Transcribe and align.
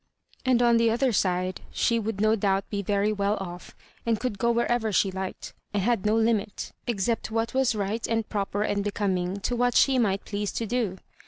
And 0.45 0.63
on 0.63 0.79
tlie 0.79 0.91
other 0.91 1.11
side 1.13 1.61
she 1.71 1.99
would 1.99 2.19
no 2.19 2.35
doubt 2.35 2.67
be 2.71 2.81
very 2.81 3.13
well 3.13 3.37
off, 3.39 3.75
and 4.03 4.19
cx>uld 4.19 4.37
go 4.39 4.49
wherever 4.49 4.91
she 4.91 5.11
liked, 5.11 5.53
and 5.75 5.83
had 5.83 6.07
no 6.07 6.15
limit, 6.15 6.71
except 6.87 7.29
what 7.29 7.53
was 7.53 7.75
right 7.75 8.07
and 8.07 8.27
proper 8.27 8.63
and 8.63 8.83
becoming, 8.83 9.39
to 9.41 9.55
what 9.55 9.75
she 9.75 9.99
might 9.99 10.25
please 10.25 10.51
to 10.53 10.65
do. 10.65 10.97